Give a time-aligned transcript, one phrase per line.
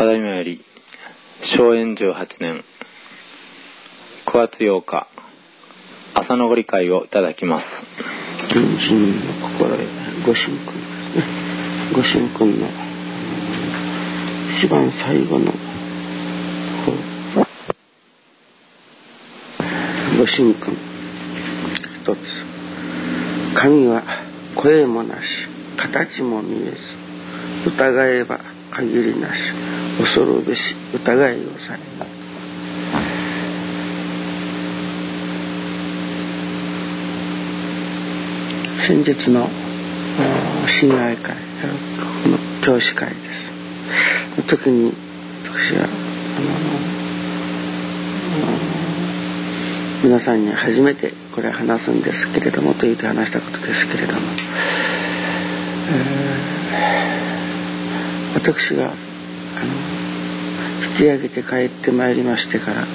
[0.00, 0.64] ただいまより
[1.42, 2.64] 荘園18年
[4.24, 5.06] 9月8日
[6.14, 7.84] 朝のご理解をいただきます。
[8.48, 9.78] 人の心得
[10.26, 10.72] ご神君。
[11.92, 12.66] ご神君の
[14.56, 15.52] 一番最後の
[20.16, 20.78] ご神君
[22.02, 22.18] 一つ。
[23.52, 24.02] 神は
[24.54, 25.20] 声もなし
[25.76, 28.40] 形も見えず疑えば
[28.70, 29.79] 限りなし。
[30.00, 32.08] 恐るべし疑いをされない
[38.86, 39.46] 先日の
[40.66, 43.20] 親愛会の教師会です。
[44.36, 44.92] の時に
[45.44, 45.90] 私はあの
[50.02, 54.20] 皆さんに初めてこれ話すんですけれどもと言って話したことですけれども、
[55.90, 58.94] えー、私があの
[60.82, 62.86] 引き上げて帰ってまいりましてから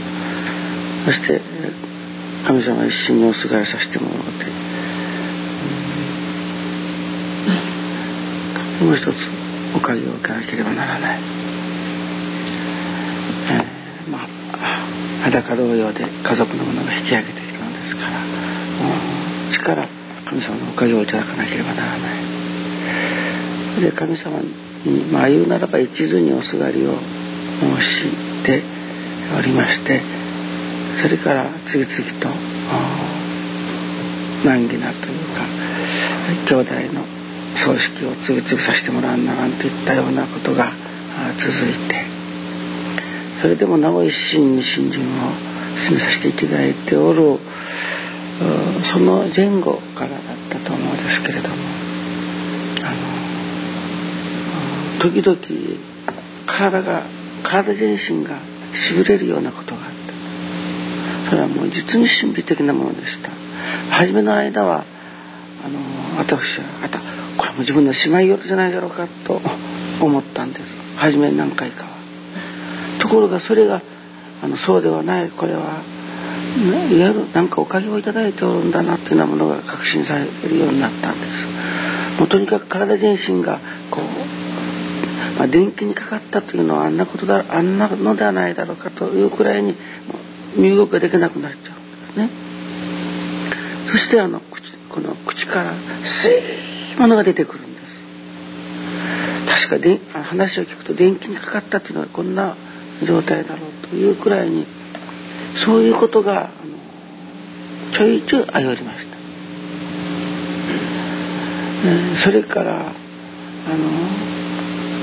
[1.05, 1.41] そして
[2.47, 4.25] 神様一心におすがりさせてもらって
[8.85, 9.29] もう一つ
[9.75, 11.19] おかげを受けなければならない、
[13.51, 14.21] えー、まあ
[15.23, 18.09] 裸同様で家族の者が引き上げているのですから
[19.51, 19.87] 力
[20.25, 21.99] 神様のおかげをいただかなければならない。
[23.81, 24.39] で神様
[24.85, 26.93] にまあ言うならば一途におすがりを
[27.59, 28.61] 申して
[29.37, 30.01] おりまして
[31.01, 32.29] それから次々と
[34.45, 35.43] 難儀なというか
[36.47, 37.03] 兄弟の
[37.55, 40.71] 葬式を次々させてもらうななんていったようなことが
[41.37, 42.03] 続いて
[43.41, 45.05] それでもなお一心に信心を
[45.77, 47.39] 進めさせていただいておる
[48.91, 51.55] その前後からだったと思うんですけれども
[52.83, 52.91] あ
[55.03, 55.37] の時々
[56.45, 57.03] 体が
[57.63, 58.37] 体全身が
[58.73, 59.87] しびれるようなことがあっ
[61.25, 61.29] た。
[61.29, 63.29] それはもう実に神秘的なものでした。
[63.91, 64.83] 初めの間は
[65.65, 65.79] あの
[66.17, 66.99] 私はあた
[67.37, 69.41] これも自分のしまい事じゃないだろうかと
[70.01, 70.97] 思ったんです。
[70.97, 71.89] 初め何回かは。
[72.99, 73.81] ところがそれが
[74.43, 75.29] あのそうではない。
[75.29, 81.45] これはいわゆる何かおかげをいただいておるんだなっていうようなものが確信されるようになったんです。
[82.19, 83.59] もうとにかく体全身が
[83.91, 84.03] こう、
[85.37, 89.75] まあ、電気にかかったというのはあんなことだあんなのではないだろうかというくらいに
[90.55, 92.29] 身動きができなくなっちゃうんですね。
[93.91, 99.67] そしてあの口この口からスイーものが出てくるんです。
[99.67, 102.55] 確かで話を聞くと電気にかかったっていうのはこんな
[103.03, 104.65] 状態だろうというくらいに
[105.57, 106.49] そういうことがあの
[107.93, 109.17] ちょいちょいあよりました、
[111.87, 114.34] え、それからあの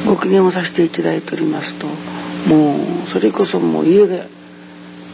[0.07, 1.87] ご機嫌をさせていただいておりますと
[2.49, 2.77] も
[3.07, 4.25] うそれこそもう家が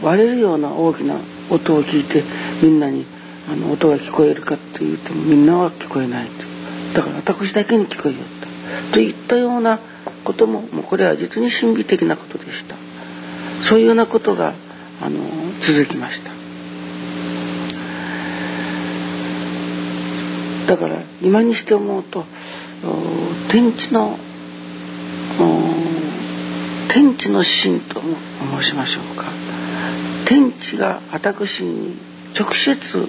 [0.03, 1.15] 割れるような大きな
[1.49, 2.23] 音を聞いて
[2.63, 3.05] みんなに
[3.51, 6.49] あの音が聞こえるかって言ってもみんなは聞こえないと。
[6.93, 8.23] だから私だけに聞こえよっ
[8.89, 9.79] たといったような
[10.23, 12.75] ことももうこれは実に神秘的なことでした。
[13.67, 14.53] そういうようなことが
[15.01, 15.19] あの
[15.61, 16.31] 続きました。
[20.67, 22.25] だから今にして思うと
[23.49, 24.17] 天地の
[26.91, 29.25] 天地の神と申しましょうか。
[30.27, 31.95] 天地が私に
[32.37, 33.07] 直接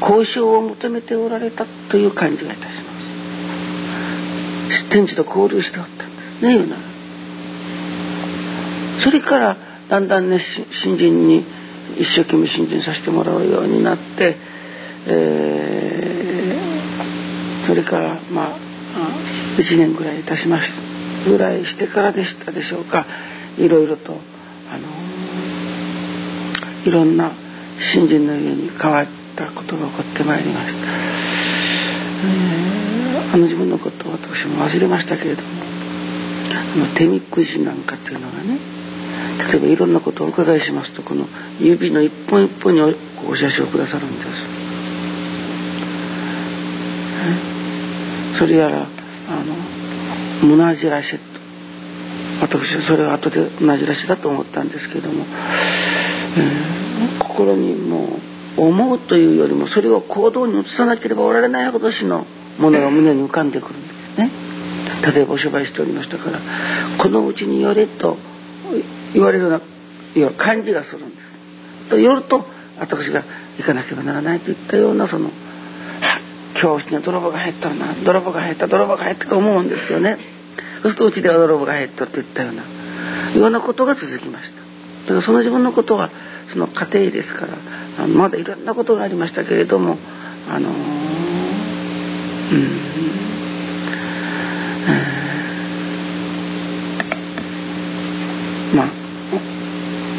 [0.00, 2.92] 交渉を求めておられたという感じがいたしま
[4.70, 4.90] す。
[4.90, 6.04] 天地と交流しておった。
[6.46, 6.82] ね言うなら
[9.02, 9.56] それから
[9.88, 11.44] だんだんね新人に
[11.98, 14.36] 一生懸命新人させてもらうようになって、
[15.06, 18.56] えー、それからまあ
[19.56, 20.83] 1年ぐらい経ちます
[21.26, 23.06] ぐらいしてからでしたでしょうか
[23.58, 24.20] いろいろと、あの、
[26.86, 27.30] いろんな
[27.78, 30.72] 新人の家に変わったことが起こってまいりました。
[32.26, 32.64] え
[33.34, 35.48] あの自分のことを私も忘れましたけれども
[36.76, 38.58] あの手みくじなんかっていうのがね
[39.50, 41.26] 例えばいろんなことをお伺いしますとこの
[41.60, 44.28] 指の一本一本にお写真をくださるんです。
[48.38, 49.63] それやらあの
[50.42, 51.18] 胸じらし
[52.40, 55.24] 私はそれは後で同じらしだと思ったんですけども、
[56.36, 58.18] えー、心にも
[58.58, 62.26] う思うというよりもそれを行動に移さなければおられないほどしの
[62.58, 64.30] ものが胸に浮かんでくるんですね。
[65.14, 66.38] 例えばお芝居しておりましたから
[66.98, 68.16] このうちに寄れと
[69.12, 69.60] 言われるよ
[70.16, 71.38] うな感じがするんです。
[71.90, 72.44] とよると
[72.78, 73.22] 私が
[73.58, 75.30] 行かなければならないといったようなその
[76.64, 77.92] 教室に泥棒が入ったな。
[78.06, 80.16] 泥棒が入った泥棒が入ったと思うんですよね。
[80.80, 82.62] そうするとうちでは泥棒が入ったといったような。
[83.36, 84.62] いろんなことが続きました。
[85.02, 86.08] だからその自分のことは
[86.50, 87.52] その家庭ですから
[88.02, 89.98] あのまだいろんなことがありましたけれども
[90.50, 90.74] あのうん、
[98.76, 98.86] まあ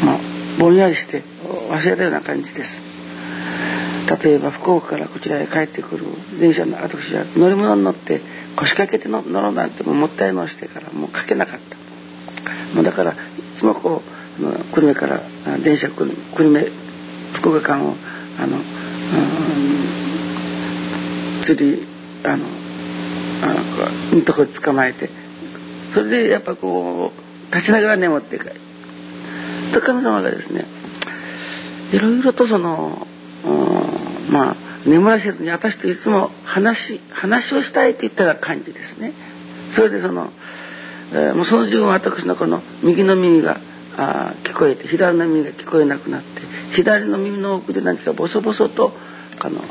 [0.06, 0.18] まあ
[0.60, 1.24] ぼんやりして
[1.72, 2.85] 忘れたような感じです。
[4.22, 6.06] 例えば福岡からこちらへ帰ってくる
[6.40, 8.22] 電車の私は乗り物に乗って
[8.56, 12.76] 腰掛けて乗ろうなんてもったいのしてからもうかけなかった。
[12.76, 13.16] もうだからい
[13.58, 14.02] つもこ
[14.40, 15.22] う久留米から
[15.64, 16.06] 電車久
[16.38, 16.68] 留米
[17.34, 17.96] 福岡間を
[18.40, 18.64] あの、うん、
[21.44, 21.88] 釣り
[22.24, 22.46] あの
[23.44, 25.10] あのとこ捕まえて
[25.94, 27.12] それでやっぱこ
[27.52, 28.52] う立ちながら眠って帰る。
[29.74, 30.66] と神様がですね
[31.92, 33.08] いろいろとその、
[34.36, 34.56] まあ
[34.86, 39.14] 眠らせずに私といつも話話をしたいといったような感じですね。
[39.72, 40.30] それでその、
[41.14, 43.58] えー、もうその自分私のこの右の耳が
[43.98, 46.42] あ聞こえて左の耳が聞こえなくなって
[46.74, 48.92] 左の耳の奥で何かボソボソと
[49.40, 49.62] あの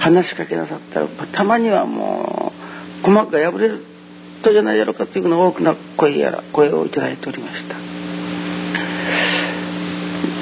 [0.00, 3.84] 話しかけなさったらたまにはもう鼓膜が破れる
[4.42, 7.76] とじゃないやろかというような大きな声やら声をいただいておりました。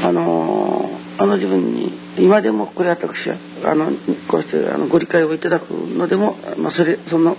[0.08, 0.88] あの
[1.19, 3.87] あの自分に今でもこれ私はあの
[4.29, 7.37] こうしてあのご理解をいただくのでも、まあ、それその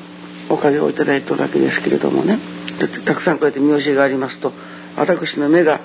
[0.49, 2.37] おかげをいただいておるわけですけれどもね
[3.05, 4.53] たくさんこうやって見教えがありますと
[4.95, 5.79] 私の目が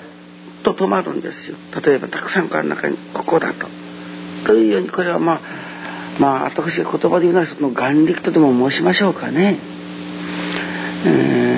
[0.63, 3.67] と止まるんですよ例えばたくさんから中にここだと。
[4.45, 5.39] というようにこれはまあ
[6.19, 9.57] まあ私が言葉で言うならその眼力とでも申しましょうかね。
[11.05, 11.57] え、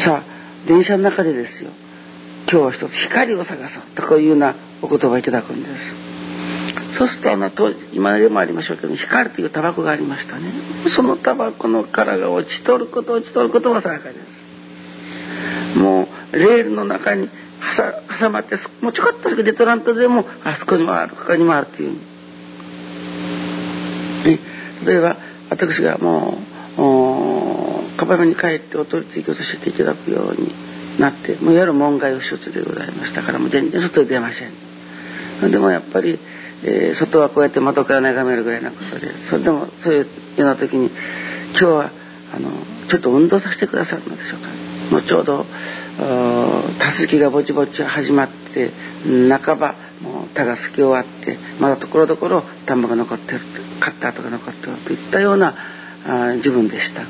[0.00, 0.22] さあ
[0.66, 1.70] 電車の中でですよ
[2.50, 6.13] 今日は一つ光を探そうとこういうようなお言葉をいただくんです。
[6.96, 10.44] そうするとあの当時今でもありましょうけど光というタバコがありましたね。
[10.88, 15.78] そのタバコの殻が落ちとること落ちとることは定かです。
[15.78, 17.28] もうレールの中に
[18.18, 21.94] 挟まってもうちょこっとしか出とらんとでもあそこにもあるここにもあるっていう、
[24.28, 24.38] ね、
[24.86, 25.16] 例えば
[25.50, 26.38] 私がも
[26.78, 30.52] うカバンに帰ってお取り次ぎをさせていただくように
[31.00, 34.52] なってもういわゆる門外不出でございましたからもう全然外に出ません。
[35.50, 36.18] でもやっぱり、
[36.64, 40.08] えー、外はこうやって窓から眺めるぐらいなことでそれでもそういうよ
[40.38, 40.86] うな時に
[41.50, 41.90] 今日は
[42.34, 42.50] あの
[42.88, 44.48] ちょっと運動させてくださるのでしょうか。
[44.90, 45.46] もうちょうど
[46.78, 48.70] たすきがぼちぼち始まって
[49.28, 53.40] 半ばもう田がすき終わってまだところどころ田んぼが残ってる
[53.80, 55.54] カッターとか残ってるといったような
[56.06, 57.02] あ自分でした。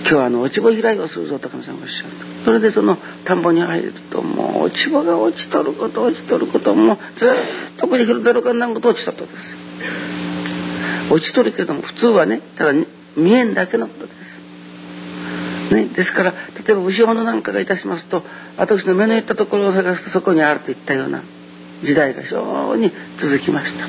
[0.00, 7.28] 今日はあの落ち穂開いをするぞと神様おっしゃるとそれでその田んぼに入るともう落ち穂が落ちとること落ちとることもずっ
[7.76, 9.56] とこれ広ざるかなんこと落ちとることです
[11.12, 12.86] 落ちとるけども普通はねただ
[13.16, 14.22] 見えんだけのことです
[15.72, 16.36] ね、ですから例
[16.68, 18.22] えば後ろのなんかがいたしますと
[18.58, 21.22] 私の目のいったところを探すとそこにあるといったような
[21.82, 23.86] 時代が非常に続きました。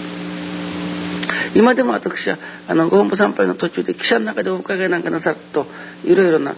[1.56, 5.68] 今でも私はあのご本部参拝の途中で汽車の中でお伺いなんかなさると
[6.04, 6.56] いろいろな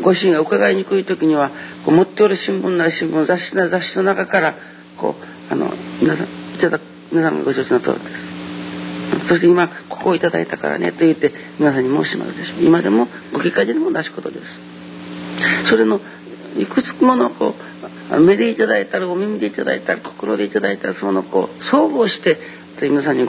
[0.00, 1.50] ご主人が伺いにくい時には
[1.84, 4.54] こう持っておる新聞なり新聞雑誌な雑誌の中から
[4.96, 5.16] こ
[5.50, 6.80] うあの皆さんいただ
[7.10, 8.42] 皆さんがご承知の通りです。
[9.28, 12.64] そして今ここをいただいたからねと言って皆さんに申しますでしょう。
[12.64, 14.58] 今でもご結果でも同じことです。
[15.68, 16.00] それの
[16.58, 17.54] いくつものこ
[18.10, 22.38] う目でいただいたりお耳でいただいたり心でいただいたりそのこう総合して
[22.80, 23.28] 皆さんに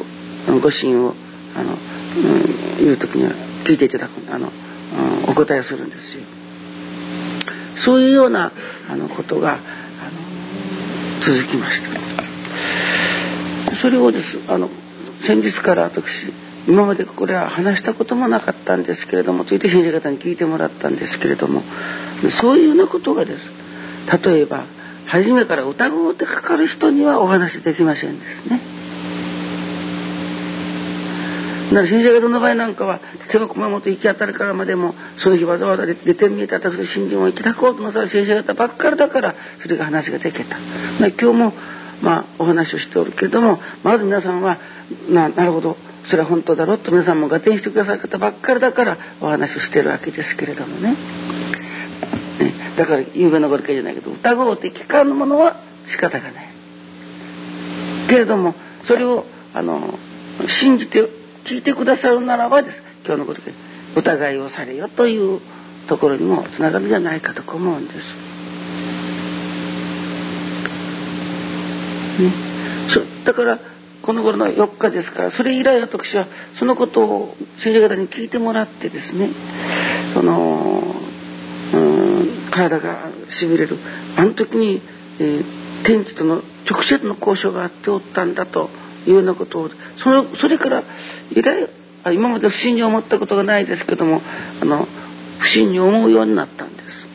[0.62, 1.14] ご支援を
[1.56, 3.32] あの、うん、言う時には
[3.64, 4.48] 聞いていただくあの、
[5.26, 6.24] うん、お答えをするんですよ。
[7.76, 8.52] そういうような
[8.90, 9.60] あのことがあの
[11.22, 13.76] 続きました。
[13.76, 14.70] それをですあの
[15.22, 16.32] 先日から私
[16.68, 21.62] 今までこれは話したこともなかったんですけれどもと言って先生方に聞いてもらったんですけれども
[22.32, 23.52] そういうようなことがです
[24.24, 24.64] 例えば
[25.06, 28.60] 初めから疑うてかかる人にはお話できませんですね。
[31.74, 33.00] だから先生方の場合なんかは
[33.30, 40.56] 例えば熊本行き当たりからまでもその日わざわざ出てみえた私の信心をいたこうとなさる先生方ばっかりだからそれが話ができた。
[41.00, 41.54] まあ、今日も
[42.02, 44.58] まあお話をしておるけれどもまず皆さんは
[45.10, 50.96] ななるほどそれは本当だろうと皆さんも合点してくださる方ばっかりだからお話をしてるわけですけれどもね。
[52.78, 55.56] だから有名なご理解じゃないけど疑おうって聞かぬものは
[55.88, 56.46] 仕方がない。
[58.10, 58.54] けれども
[58.84, 59.26] それを
[59.56, 59.98] あの
[60.48, 62.84] 信じて聞いてくださるならばです。
[63.06, 63.52] 今日のことで
[63.96, 65.42] 疑いをされよという
[65.88, 68.34] ところにもつながるんじゃないかと思うんです。
[72.22, 72.32] ね、
[72.90, 73.60] そだから
[74.04, 76.28] この頃の4日ですからそれ以来私は
[76.60, 79.30] そのことを先生方に聞いてもらってですね
[80.14, 80.84] その
[81.74, 83.78] うん体がしびれる。
[84.16, 84.82] あの時に
[85.20, 85.44] えー、
[85.86, 88.70] 天地との直接の交渉があっておったんだと
[89.08, 90.84] いうようなことをそのそれから
[91.32, 91.70] 以来
[92.12, 94.22] 今まで不審に思ったことがないですけども
[94.62, 94.88] あの
[95.40, 97.08] 不審に思うようになったんです。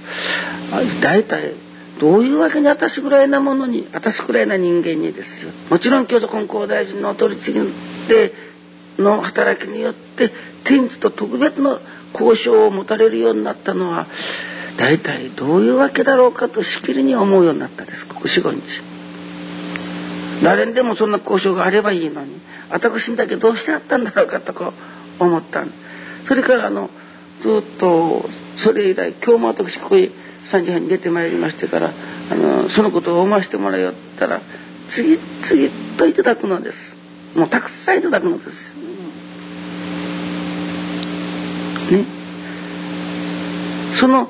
[1.00, 1.52] 大体
[2.00, 5.50] どういうわけに私ぐらいなものに私ぐらいな人間にですよ。
[5.71, 7.66] もちろん教祖根高大臣の取り次ぎ
[8.09, 8.33] で
[8.99, 10.30] の働きによって
[10.64, 11.80] 天地と特別の
[12.12, 14.07] 交渉を持たれるようになったのは
[14.76, 18.07] 大体どういうわけだろうかとしきりに思うようになったです。
[18.07, 18.61] ここ四五日。
[20.42, 22.40] 誰にでもそんな交渉があればいいのに
[22.71, 24.73] 私にだけどうしてあったんだろうかとこ
[25.21, 25.64] う思った
[26.26, 26.90] それからあの
[27.40, 30.11] ずっとそれ以来今日も私ここへ
[30.45, 31.90] 3時半に出てまいりましてから
[32.30, 34.40] あのそのことを思わせてもらいよったら
[34.88, 36.97] 次々といただくのです。
[37.37, 38.75] もうたくさんいただくのです。
[41.92, 42.04] ね。
[43.95, 44.28] その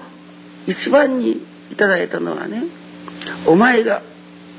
[0.67, 2.65] 一番にいただいたのはね
[3.47, 4.03] お前が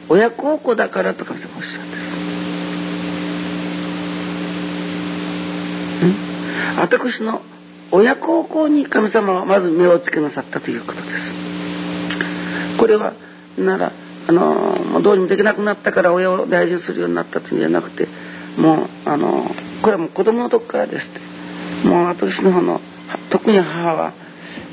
[0.09, 2.09] 親孝行だからと神様おっしゃるんです。
[6.79, 7.41] 私の
[7.91, 11.33] 親孝行に神様はまず目をつけなさったということです。
[12.77, 13.13] これは
[13.57, 13.91] なら
[14.27, 18.07] あのどうにもできなくなったから親を大事にするようになったというんじゃなくて
[18.57, 19.43] もうあの
[19.81, 21.11] これはもう子供の時からですっ
[21.83, 22.79] てもう私の方の
[23.29, 24.13] 特に母は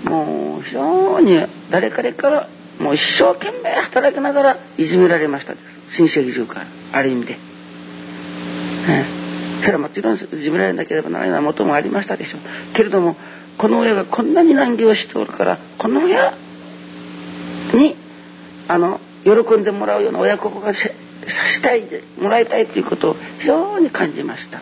[0.05, 2.49] もう非常に誰彼から
[2.81, 7.33] もう一生懸命働きながらいじめられましたです親戚中からある意味で。
[7.35, 7.39] ね、
[9.63, 13.17] それはもちろんいじめられなければならないようなこともありましたでしょうけれども
[13.59, 16.35] この親がこんなに難儀をしておるからこの親
[17.75, 17.97] に
[18.69, 20.89] あの喜んでもらうような親孝行がさ
[21.47, 21.85] したい
[22.21, 24.61] もらいたいということを非常に感じました。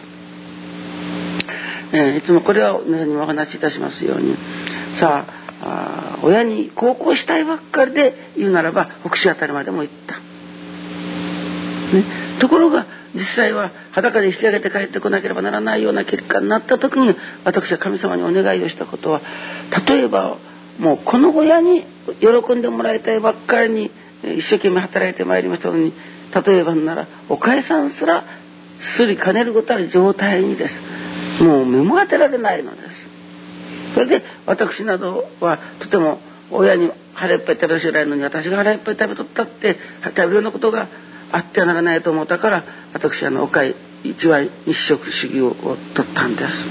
[1.93, 4.35] え、いつもこれは皆さんにお話しいたしますように
[4.95, 10.15] さああ親に孝行したいばっかりで言うならば北州あたりまでも行った。
[10.17, 12.03] ね、
[12.41, 19.21] ところが実際は裸で引き上げて帰ってこなければならないような結果になった時に私は神様にお願いをしたことは
[19.87, 20.37] 例えば
[20.81, 21.85] もうこの親に
[22.21, 23.91] 喜んでもらいたいばっかりに
[24.25, 25.93] 一生懸命働いてまいりましたのに
[26.45, 28.25] 例えばならお母さんすら
[28.81, 30.81] すりかねることある状態にです。
[31.43, 32.84] もう目も当てられないのです。
[33.95, 36.19] それで私などはとても
[36.51, 40.89] 親に腹いっぱい食べさせられるのに私が腹いっぱい食べとったって食べるようなことが
[41.31, 45.55] あってはならないと思ったから私はあのお会一番一食主義を
[45.95, 46.65] 取ったんです。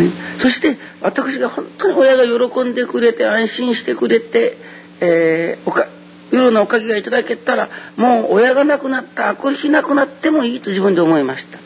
[0.00, 4.56] ね、そして私が本当に親が喜んでくれて安心してくれて、
[5.00, 5.88] えー、おか
[6.30, 11.58] 夜のおかげがいただけたらもう親が亡くなったあくる日亡くなってもいいと自分で思いました。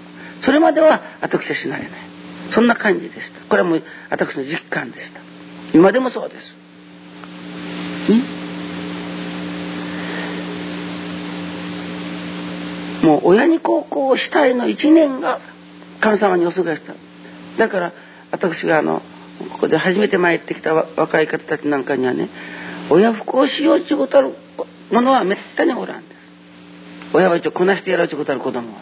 [0.42, 2.09] それまでは私は死なれない
[2.50, 3.40] そんな感じでした。
[3.48, 5.20] これはもう私の実感でした。
[5.72, 6.56] 今でもそうです。
[13.02, 15.40] もう親に孝行したいの一年が
[16.00, 16.94] 神様におすがした。
[17.56, 17.92] だから
[18.30, 19.00] 私があの
[19.52, 22.28] ここで初めて参ってきた若い方たちなんかにはね
[22.90, 24.34] 親不孝しようちゅうことある
[24.90, 26.18] ものはめったにおらんです。
[27.14, 28.80] 親は一応こなしてやろうちゅうことある子供は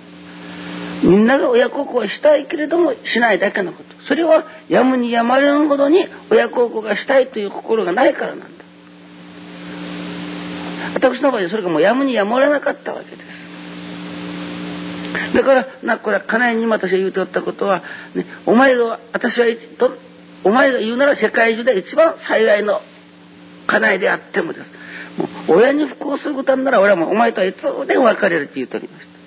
[1.03, 3.95] みんなが親孝行したいけれどもしないだけのこと。
[4.03, 8.47] それはやむにやまれんほどに親孝行がしたいという心がないからなんだ。
[10.95, 13.39] 私の場合それがもうやむにやまれなかったわけです。
[15.35, 17.83] だからなこれは家内にも私が言うておったことは、
[18.15, 19.47] ね、お前が私は
[19.79, 19.97] と
[20.45, 22.81] お前が言うなら世界中で一番最愛の
[23.67, 24.73] 家内であってもです。
[25.19, 29.18] もう親に不幸することなら俺はもうお前とはいつでも別れるって言うとりました。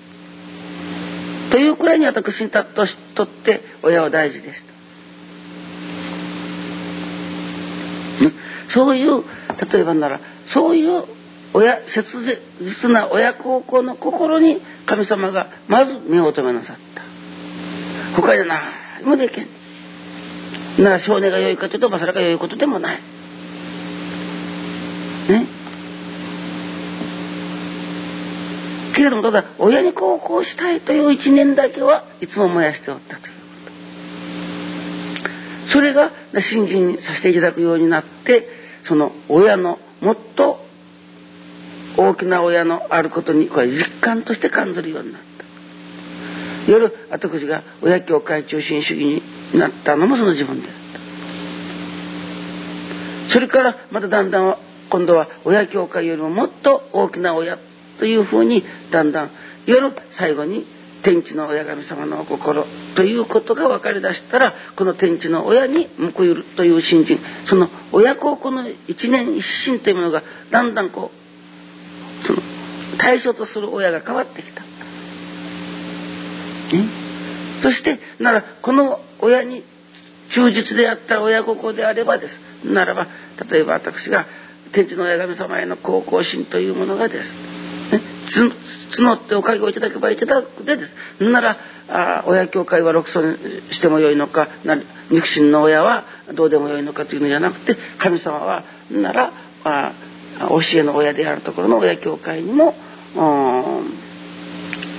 [1.52, 4.72] というくらいに私にとって親は大事でした。
[8.70, 9.22] そういう
[9.70, 11.04] 例えばならそういう
[11.52, 17.02] 親切実な親孝行の心に神様がまず目を留めなさった。
[18.16, 18.62] 他で何
[19.04, 19.46] もできん。
[20.82, 22.96] なら少年が良いかというとまさらが良いことでもない。
[25.28, 25.61] ね？
[28.92, 33.32] けれどもただ親に孝行したいという一念だけはいつも燃やしておったという。
[33.32, 33.38] こ
[35.66, 38.48] とそれが信心にさせていただくようになって
[38.84, 40.64] その親のもっと
[41.96, 45.22] 大きな親のあることにこれ実感として感じるようになっ
[46.66, 46.70] た。
[46.70, 49.20] 夜私が親教会中心主義
[49.52, 50.74] になったのもその自分であっ
[53.26, 53.32] た。
[53.32, 54.56] それからまただんだん
[54.90, 57.58] 今度は親教会よりももっと大きな親
[58.02, 59.30] というふうにだんだん
[59.64, 60.66] 夜最後に
[61.04, 62.64] 天地の親神様のお心
[62.96, 67.20] ということが分かりだしたらこの天地の親に報いるという信心。
[67.46, 71.12] その親孝行の一年一心というものがだんだんこ
[72.22, 72.40] うその
[72.98, 74.62] 対象とする親が変わってきた。
[77.62, 79.62] そしてならこの親に
[80.30, 82.40] 忠実であった親孝行であればです。
[82.64, 83.06] ならば
[83.48, 84.26] 例えば私が
[84.72, 87.32] 天地の親神様への孝行心というものがです、
[88.40, 88.50] ね、
[88.98, 90.94] 募っておかげをいただけばいただくでです。
[91.20, 91.56] なら
[91.88, 93.36] あ親教会は六尊
[93.70, 94.76] してもよいのかな
[95.10, 99.32] 肉親の親はどうでもよいのかというのじゃなくて神様はなら
[99.64, 99.92] あ
[100.48, 102.74] 教えの親であるところの親教会にも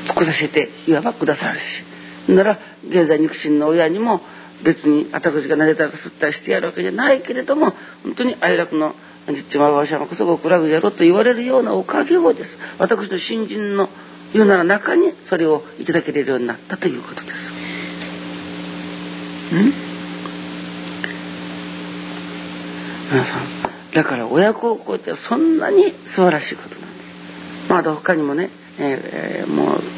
[0.06, 1.84] 尽くさせていわばくださるし。
[2.28, 4.22] なら現在肉親の親にも
[4.64, 7.74] 別に私が撫でたらすったりしてやるわけじゃないけれども
[8.04, 8.96] 本当に愛楽の
[9.32, 13.88] 実はわしはこそ極楽じゃろと言われるようなおかげをです私の新人の
[14.34, 17.52] 言うなら中にそれをいただけれるようになったということです。
[19.54, 19.94] ん？
[23.12, 23.44] 皆さん
[23.94, 27.72] だから親孝行ってそんなに素晴らしいことなんです。
[27.72, 28.50] まだ他にもね、
[28.80, 29.94] えー、もう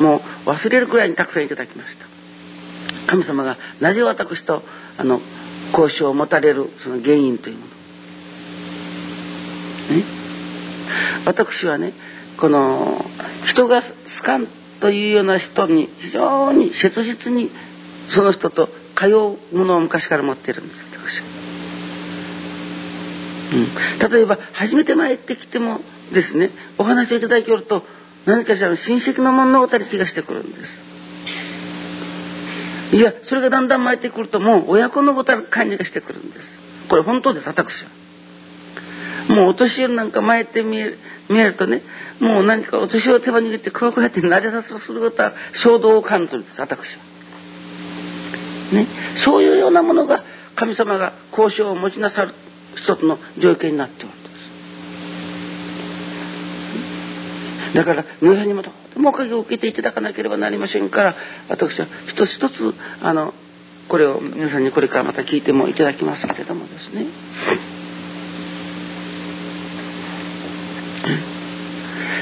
[0.00, 2.06] もう忘れるくらいにたくさんいただきました。
[3.06, 4.62] 神様がなぜ私と
[4.96, 5.20] あの
[5.72, 7.68] 交渉を持たれるその原因というもの。
[9.96, 10.04] ね、
[11.24, 11.92] 私はね
[12.38, 13.04] この
[13.44, 13.88] 人が好
[14.22, 14.46] かん
[14.80, 17.50] というような人に非常に切実に
[18.10, 21.26] その人と通うものを昔から持っているんです私は。
[23.50, 25.80] うん、例えば初めて参ってきても
[26.12, 27.82] ですねお話をいただきよると
[28.26, 30.97] 何かしらの親戚の物語気がしてくるんです。
[32.92, 36.58] いやそれがだんだん巻いてくるともう親子のことは感じがしてくるんです。
[36.88, 37.90] これ本当です私は。
[39.34, 40.94] もうお年寄りなんか巻いて見え
[41.28, 41.82] 見えるとね
[42.18, 47.02] もう何かお年寄りを手羽握ってクワクワって撫でさせすることは衝動を感じるんです私は。
[48.72, 48.86] ね。
[49.16, 50.22] そういうようなものが
[50.54, 52.32] 神様が交渉を持ちなさる
[52.74, 54.28] 一つの条件になっておるんで
[57.70, 57.76] す。
[57.76, 58.62] だから皆さんにも
[58.98, 61.14] もおかげを受けていただかなければなりませんから
[61.48, 63.34] 私は一つ一つあの
[63.88, 67.06] これを皆さんにこれからまた聞いてもいただきますけれどもですね。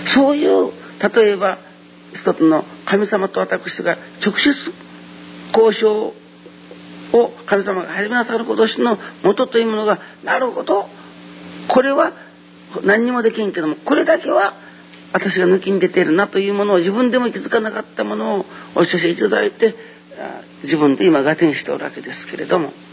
[0.06, 0.70] そういう
[1.14, 1.58] 例えば
[2.14, 4.72] 一つの神様と私が直接
[5.54, 6.14] 交渉
[7.12, 10.88] を神様が始めなさることしの元というものがなるほど
[11.68, 12.12] これは
[12.84, 14.54] 何にもできんけどもこれだけは
[15.12, 19.74] 私が抜きに出てるなというものを自分でも気づかなかったものをお知らせいただいて
[20.62, 22.68] 自分で今合点しておるわけですけれども。
[22.68, 22.86] うん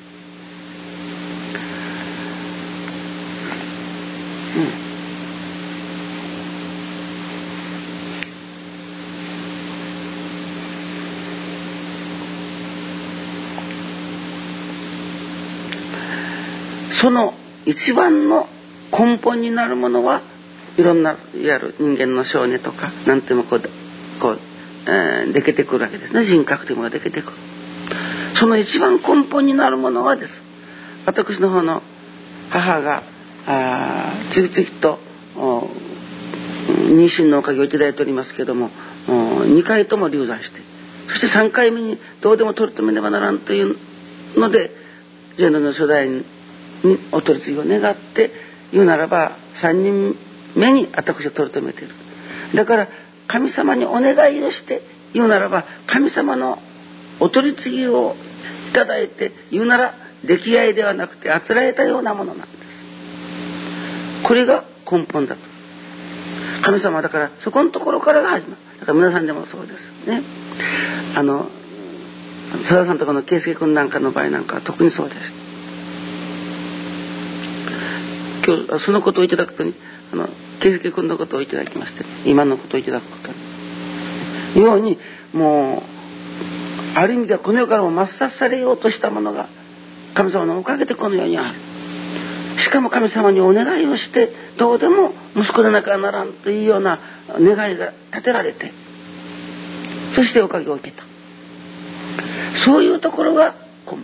[17.04, 17.34] その
[17.66, 18.48] 一番の
[18.98, 20.22] 根本になるものは
[20.78, 23.62] いろんないわゆる人間の性根とか何ていうもこう
[24.20, 24.40] こう、
[24.88, 26.24] えー、できてくるわけですね。
[26.24, 27.38] 人格というものができてくる。
[28.36, 30.42] その一番根本になるものはです。
[31.06, 31.82] 私の方の
[32.50, 33.04] 母が
[33.46, 35.00] あ次々と
[35.36, 38.70] 妊娠のおかげをいただいておりますけども
[39.08, 40.62] 2回とも流産して
[41.10, 43.76] そして3回目にどうでも取り留めねばならんという
[44.38, 44.72] ので
[45.38, 46.24] ジェンの初代に
[47.12, 48.32] お取り次ぎを願って
[48.72, 50.16] 言うならば3人
[50.56, 51.94] 目に私を取り留めている。
[52.56, 52.88] だから
[53.28, 54.82] 神様にお願いをして
[55.14, 56.60] 言うならば神様の
[57.20, 58.16] お取り次ぎを
[58.70, 64.24] いただいて言うなら出来合いではなくてあつらえたようなものなんです。
[64.24, 65.42] これが根本だと。
[66.64, 68.62] 神様だからそこのところからが始まる。
[68.80, 69.92] だから皆さんでもそうです。
[70.08, 70.22] ね。
[71.16, 71.50] あの
[72.52, 75.34] 佐田さんとかの圭介君なんかの場合なんかは特にそうです。
[78.46, 79.74] 今日そのことをいただくとに
[80.14, 83.18] あの圭介君のことをいただきまして今のことをいただくこ
[84.54, 85.00] とように
[85.34, 85.82] もう
[86.96, 89.48] ある意味ではこの世からも抹殺されようとしたものが
[90.14, 91.56] 神様のおかげでこの世にある。
[92.60, 97.00] しかも神様にお願いをしてどうでも息子でなきゃならんというような
[97.40, 98.72] 願いが立てられて
[100.14, 101.04] そしておかげを受けた。
[102.56, 104.04] そういうところが根本。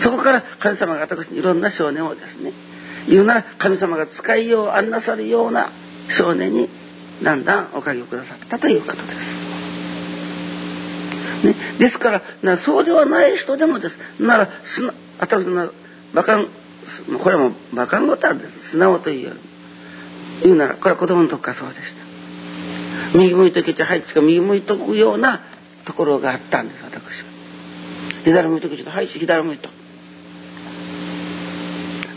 [0.00, 2.52] そこから神様が私にいろんな少年をですね
[3.08, 5.70] 言うなら神様が使いよう案なさるような
[6.08, 6.68] 少年に
[7.22, 9.48] だんだんおかげをくださったということです。
[11.44, 13.98] ね、ですからなそうではない人でもです。
[14.20, 15.70] ならすな私の
[16.12, 16.44] 馬鹿
[17.22, 18.70] これも馬鹿ごたんです。
[18.70, 19.40] 素直というより
[20.42, 23.18] 言うならこれは子供の時からそうでした。
[23.18, 25.40] 右向いとけてはいか右向いとくような
[25.84, 27.28] ところがあったんです私は。
[28.24, 29.77] 左向いとけちょっとはい左向いと。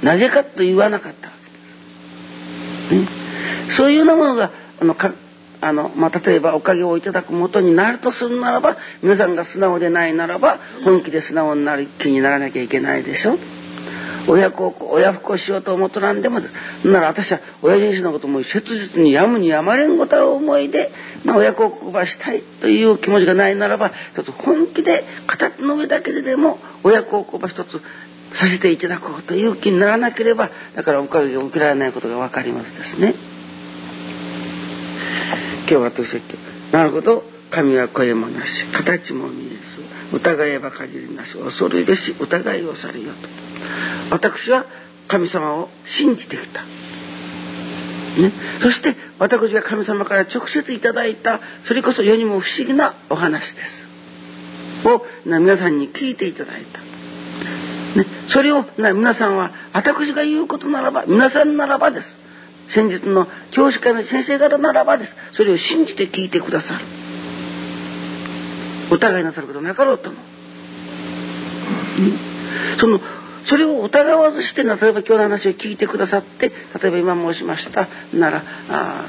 [0.03, 1.33] なぜかと言わなかったわ
[2.89, 2.95] け。
[2.95, 3.07] です、ね、
[3.69, 5.13] そういうようなものがあのか
[5.61, 13.37] あの、まあ、例えばおかげをいただくもとになるとするならば皆さんが素直でないならば本気で素直になる気にならなきゃいけないでしょ。
[14.27, 16.39] 親子親不孝しようと思うとなんでも
[16.85, 20.91] なら私は親父氏のことも切実にやむにやまれんごたる思いで、
[21.25, 27.81] まあ、親孝行ばしたいという気持ちがないならば一つ本気で形の上だけででも親孝行ば一つ
[28.33, 33.13] させていただこうという気にならなければだからおかげが受けられないことが分かりますですね。
[35.69, 36.21] 今日私は
[36.71, 37.23] なるほど。
[37.51, 44.15] 神は声もなし形も見えず疑えば限りなし恐るべし疑いをされよと。
[44.15, 44.65] 私は
[45.07, 46.67] 神様を信じてきた、ね、
[48.61, 53.81] そして私が神様から直接いただいたそれこそ世にも不思議なお話です。
[54.87, 56.79] を皆さんに聞いていただいた、
[57.95, 62.17] ね、それを皆さんは私が言うことならば皆さんならばです。
[62.69, 65.17] 先日の教師会の先生方ならばです。
[65.33, 66.85] それを信じて聞いてくださる。
[68.91, 70.15] 疑いなさることなかろうとも、
[72.79, 72.99] その
[73.45, 76.51] それを疑わずして例えば今日の話を聞いてくださって
[76.81, 79.05] 例えば今申しましたならあ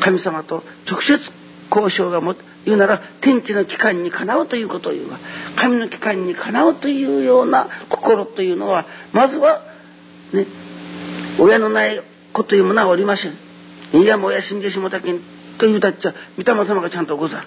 [0.00, 1.30] 神様と直接
[1.70, 5.18] 交渉がも言うなら天地の機関にかなうということを言うわ。
[5.56, 9.62] 神の機関にかなうというような心というのはまずは
[10.32, 10.46] ね
[11.38, 13.32] 親のない子というものはおりません。
[13.92, 15.20] いやもう親死んでしもたけん
[15.58, 17.46] というたっちゃ御霊様がちゃんとござる。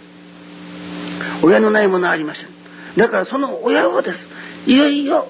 [1.44, 2.50] 親のないものはありません。
[2.98, 4.28] だからその親をです
[4.66, 5.28] いよいよ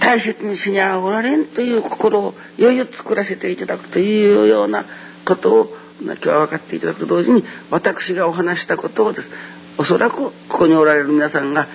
[0.00, 4.84] 大切にしにゃおられんという心をいよいよ作らせていただくというような
[5.24, 9.30] ことを今日は分かっていただくと同時に私がお話したことをです
[9.78, 11.66] おそらくここにおられる皆さんが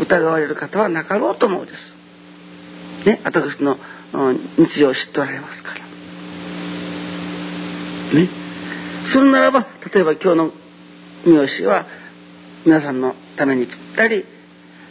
[0.00, 1.94] 疑われる方はなかろうと思うです。
[3.06, 3.76] ね、私の
[4.56, 5.80] 日常を知っておられますから。
[8.18, 8.28] ね。
[9.04, 10.50] するならば例えば今日の
[11.24, 11.86] 三好は
[12.64, 14.24] 皆さんのためにぴったり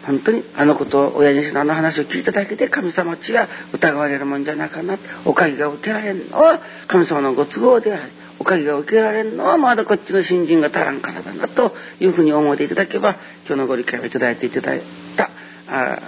[0.05, 8.11] 本当にあのことを親父のあの話を聞いただけで神様ちが疑われるもんじゃなかなおかげが受けられるのは神様のご都合であり
[8.43, 13.15] おかげが受けられるのはまだこっちの新人が足らんからだなというふうに思っていただけば
[13.47, 14.81] 今日のご理解をいただいていただい
[15.15, 15.29] た
[15.69, 15.99] あ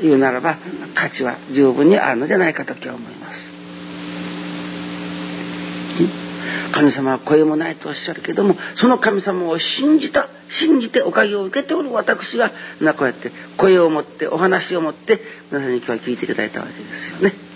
[0.00, 0.54] 言うならば
[0.94, 3.48] 価値は十分にあるのじゃないかと今日思います。
[6.70, 12.54] 神様は声もないとおっしゃるけどもその神様を信じた信じておかげを受けておる私がこ
[13.00, 17.47] うやって声を持ってお話を持って皆さんに今日は聞いていただいたわけですよね。